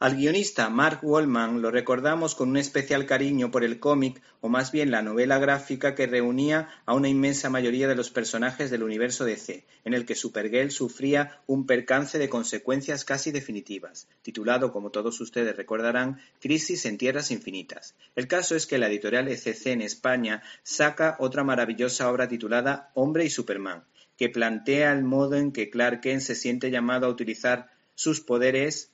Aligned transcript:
Al 0.00 0.16
guionista 0.16 0.70
Mark 0.70 1.00
Wallman 1.02 1.60
lo 1.60 1.70
recordamos 1.70 2.34
con 2.34 2.48
un 2.48 2.56
especial 2.56 3.04
cariño 3.04 3.50
por 3.50 3.64
el 3.64 3.78
cómic, 3.78 4.22
o 4.40 4.48
más 4.48 4.72
bien 4.72 4.90
la 4.90 5.02
novela 5.02 5.38
gráfica 5.38 5.94
que 5.94 6.06
reunía 6.06 6.70
a 6.86 6.94
una 6.94 7.10
inmensa 7.10 7.50
mayoría 7.50 7.86
de 7.86 7.96
los 7.96 8.08
personajes 8.08 8.70
del 8.70 8.82
universo 8.82 9.26
DC, 9.26 9.66
en 9.84 9.92
el 9.92 10.06
que 10.06 10.14
Supergirl 10.14 10.70
sufría 10.70 11.42
un 11.46 11.66
percance 11.66 12.18
de 12.18 12.30
consecuencias 12.30 13.04
casi 13.04 13.30
definitivas, 13.30 14.08
titulado, 14.22 14.72
como 14.72 14.88
todos 14.88 15.20
ustedes 15.20 15.54
recordarán, 15.54 16.18
Crisis 16.40 16.86
en 16.86 16.96
Tierras 16.96 17.30
Infinitas. 17.30 17.94
El 18.16 18.26
caso 18.26 18.56
es 18.56 18.66
que 18.66 18.78
la 18.78 18.88
editorial 18.88 19.28
ECC 19.28 19.66
en 19.66 19.82
España 19.82 20.42
saca 20.62 21.16
otra 21.18 21.44
maravillosa 21.44 22.10
obra 22.10 22.26
titulada 22.26 22.90
Hombre 22.94 23.26
y 23.26 23.28
Superman, 23.28 23.84
que 24.16 24.30
plantea 24.30 24.94
el 24.94 25.04
modo 25.04 25.36
en 25.36 25.52
que 25.52 25.68
Clark 25.68 26.00
Kent 26.00 26.22
se 26.22 26.36
siente 26.36 26.70
llamado 26.70 27.04
a 27.04 27.10
utilizar 27.10 27.70
sus 27.94 28.22
poderes 28.22 28.90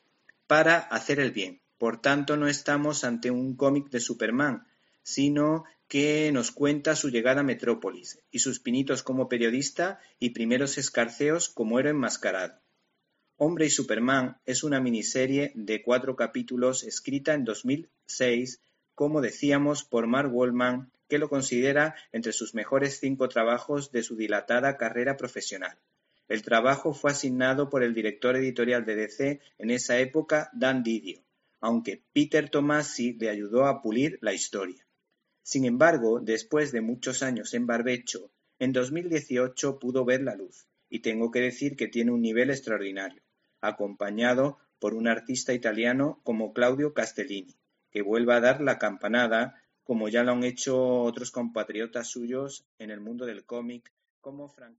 para 0.46 0.78
hacer 0.78 1.20
el 1.20 1.32
bien. 1.32 1.60
Por 1.78 2.00
tanto, 2.00 2.36
no 2.36 2.48
estamos 2.48 3.05
ante 3.05 3.30
un 3.30 3.56
cómic 3.56 3.91
de 3.91 4.00
Superman, 4.00 4.66
sino 5.02 5.64
que 5.88 6.30
nos 6.32 6.50
cuenta 6.50 6.96
su 6.96 7.10
llegada 7.10 7.41
a 7.41 7.45
Metrópolis 7.45 8.19
y 8.30 8.41
sus 8.41 8.60
pinitos 8.60 9.02
como 9.02 9.28
periodista 9.28 10.00
y 10.19 10.30
primeros 10.30 10.78
escarceos 10.78 11.48
como 11.48 11.78
héroe 11.78 11.92
enmascarado. 11.92 12.60
Hombre 13.36 13.66
y 13.66 13.70
Superman 13.70 14.38
es 14.46 14.64
una 14.64 14.80
miniserie 14.80 15.52
de 15.55 15.82
cuatro 15.82 16.16
capítulos 16.16 16.83
escrita 16.83 17.34
en 17.34 17.44
2006, 17.44 18.62
como 18.94 19.20
decíamos, 19.20 19.84
por 19.84 20.06
Mark 20.06 20.34
Wallman, 20.34 20.91
que 21.08 21.19
lo 21.19 21.28
considera 21.28 21.94
entre 22.12 22.33
sus 22.33 22.55
mejores 22.55 22.98
cinco 22.98 23.28
trabajos 23.28 23.92
de 23.92 24.02
su 24.02 24.16
dilatada 24.16 24.77
carrera 24.77 25.16
profesional. 25.16 25.77
El 26.28 26.42
trabajo 26.42 26.92
fue 26.92 27.12
asignado 27.12 27.70
por 27.70 27.84
el 27.84 27.94
director 27.94 28.36
editorial 28.36 28.84
de 28.84 28.96
DC 28.96 29.40
en 29.58 29.70
esa 29.70 29.98
época, 29.98 30.50
Dan 30.52 30.82
Didio, 30.82 31.22
aunque 31.60 32.02
Peter 32.12 32.50
Tomasi 32.50 33.12
le 33.14 33.30
ayudó 33.30 33.66
a 33.66 33.80
pulir 33.80 34.18
la 34.20 34.33
historia. 34.33 34.86
Sin 35.42 35.64
embargo, 35.64 36.18
después 36.20 36.72
de 36.72 36.80
muchos 36.80 37.22
años 37.22 37.55
en 37.55 37.66
barbecho, 37.66 38.33
en 38.58 38.72
2018 38.72 39.78
pudo 39.78 40.05
ver 40.05 40.22
la 40.22 40.34
luz, 40.34 40.66
y 40.88 41.00
tengo 41.00 41.30
que 41.30 41.41
decir 41.41 41.77
que 41.77 41.86
tiene 41.86 42.10
un 42.10 42.22
nivel 42.22 42.50
extraordinario, 42.50 43.22
acompañado 43.61 44.58
por 44.80 44.94
un 44.94 45.06
artista 45.06 45.52
italiano 45.55 46.20
como 46.24 46.52
Claudio 46.52 46.92
Castellini, 46.92 47.55
que 47.90 48.02
vuelve 48.02 48.34
a 48.34 48.40
dar 48.40 48.61
la 48.61 48.78
campanada, 48.78 49.62
como 49.84 50.08
ya 50.08 50.24
lo 50.24 50.33
han 50.33 50.42
hecho 50.42 51.02
otros 51.02 51.30
compatriotas 51.30 52.08
suyos 52.08 52.66
en 52.78 52.90
el 52.90 53.00
mundo 53.00 53.27
del 53.27 53.44
cómic, 53.44 53.92
como 54.20 54.48
Frank 54.48 54.78